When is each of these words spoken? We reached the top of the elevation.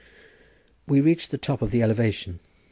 We 0.87 0.99
reached 0.99 1.29
the 1.29 1.37
top 1.37 1.61
of 1.61 1.69
the 1.69 1.83
elevation. 1.83 2.39